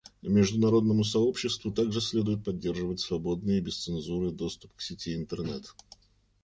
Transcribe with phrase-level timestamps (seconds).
[0.23, 5.75] Международному сообществу также следует поддержать свободный и без цензуры доступ к сети Интернет.